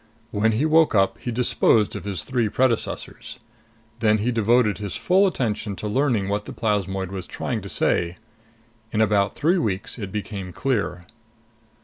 When 0.31 0.53
he 0.53 0.65
woke 0.65 0.95
up, 0.95 1.19
he 1.19 1.31
disposed 1.31 1.95
of 1.95 2.05
his 2.05 2.23
three 2.23 2.49
predecessors. 2.49 3.37
Then 3.99 4.17
he 4.17 4.31
devoted 4.31 4.79
his 4.79 4.95
full 4.95 5.27
attention 5.27 5.75
to 5.75 5.87
learning 5.87 6.27
what 6.27 6.45
the 6.45 6.53
plasmoid 6.53 7.11
was 7.11 7.27
trying 7.27 7.61
to 7.61 7.69
say. 7.69 8.15
In 8.91 8.99
about 8.99 9.35
three 9.35 9.59
weeks 9.59 9.99
it 9.99 10.11
became 10.11 10.53
clear.... 10.53 11.05